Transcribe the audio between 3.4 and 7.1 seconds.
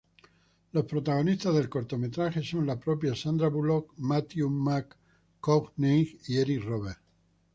Bullock, Matthew McConaughey y Eric Roberts.